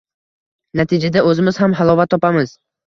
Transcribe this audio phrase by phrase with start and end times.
[0.81, 2.61] Natijada, o‘zimiz ham halovat topamiz